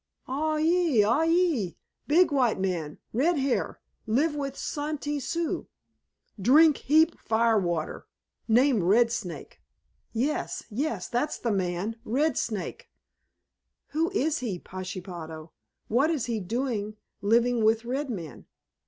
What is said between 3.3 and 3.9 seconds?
hair,